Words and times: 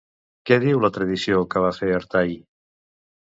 Què 0.49 0.55
diu 0.61 0.79
la 0.85 0.89
tradició 0.95 1.43
que 1.51 1.63
va 1.65 1.71
fer 1.81 1.91
Artai? 1.99 2.33